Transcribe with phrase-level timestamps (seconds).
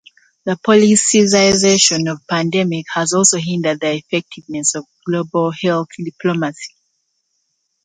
[0.45, 6.73] The politicization of the pandemic has also hindered the effectiveness of global health diplomacy.